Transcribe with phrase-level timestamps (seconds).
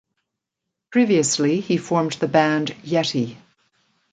[0.91, 3.37] Previously, he formed the band Yeti.